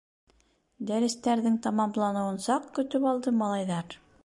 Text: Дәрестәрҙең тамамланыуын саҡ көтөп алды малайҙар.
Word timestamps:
Дәрестәрҙең 0.91 1.59
тамамланыуын 1.67 2.41
саҡ 2.47 2.67
көтөп 2.79 3.09
алды 3.13 3.37
малайҙар. 3.45 3.97